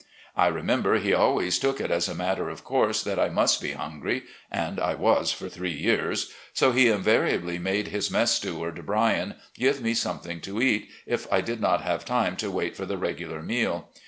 I 0.35 0.47
remember, 0.47 0.97
he 0.97 1.13
always 1.13 1.59
took 1.59 1.79
it 1.79 1.91
as 1.91 2.07
a 2.09 2.15
matter 2.15 2.49
of 2.49 2.63
course 2.63 3.03
that 3.03 3.19
I 3.19 3.29
must 3.29 3.61
be 3.61 3.73
himgry 3.73 4.23
(and 4.51 4.79
I 4.79 4.95
was 4.95 5.31
for 5.31 5.47
three 5.47 5.73
years), 5.75 6.33
so 6.55 6.71
he 6.71 6.87
invariably 6.89 7.59
made 7.59 7.89
his 7.89 8.09
mess 8.09 8.31
steward, 8.31 8.83
Bryan, 8.83 9.35
give 9.53 9.79
me 9.79 9.93
something 9.93 10.41
to 10.41 10.59
eat, 10.59 10.89
if 11.05 11.31
I 11.31 11.41
did 11.41 11.61
not 11.61 11.81
have 11.81 12.03
time 12.03 12.35
to 12.37 12.49
wait 12.49 12.75
for 12.75 12.87
the 12.87 12.97
regular 12.97 13.43
meal. 13.43 13.89